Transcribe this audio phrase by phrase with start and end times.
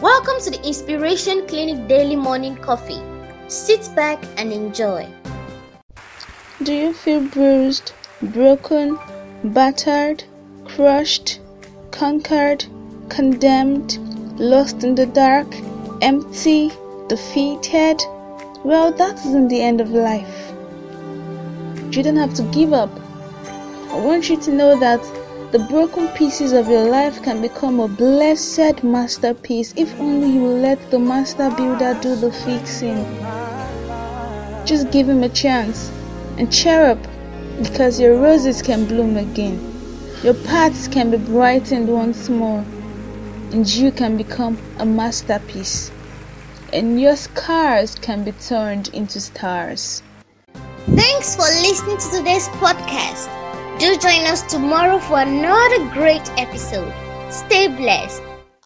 [0.00, 3.00] Welcome to the Inspiration Clinic Daily Morning Coffee.
[3.46, 5.08] Sit back and enjoy.
[6.64, 8.98] Do you feel bruised, broken,
[9.44, 10.24] battered,
[10.64, 11.38] crushed,
[11.92, 12.64] conquered,
[13.08, 13.98] condemned,
[14.40, 15.46] lost in the dark,
[16.02, 16.72] empty,
[17.06, 18.02] defeated?
[18.64, 20.52] Well, that isn't the end of life.
[21.92, 22.90] You don't have to give up.
[23.90, 25.00] I want you to know that
[25.54, 30.90] the broken pieces of your life can become a blessed masterpiece if only you let
[30.90, 32.96] the master builder do the fixing.
[34.66, 35.92] Just give him a chance
[36.38, 36.98] and cheer up
[37.62, 39.60] because your roses can bloom again.
[40.24, 42.64] Your paths can be brightened once more
[43.52, 45.92] and you can become a masterpiece.
[46.72, 50.02] And your scars can be turned into stars.
[50.96, 53.43] Thanks for listening to today's podcast.
[53.84, 56.90] Do join us tomorrow for another great episode.
[57.30, 58.33] Stay blessed.